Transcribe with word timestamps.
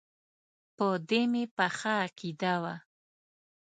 په 0.77 0.87
دې 1.09 1.21
مې 1.31 1.43
پخه 1.55 1.91
عقیده 2.05 2.53
وه. 2.61 2.75